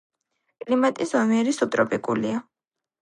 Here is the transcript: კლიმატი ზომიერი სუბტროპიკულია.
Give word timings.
კლიმატი 0.63 1.07
ზომიერი 1.11 1.53
სუბტროპიკულია. 1.59 2.41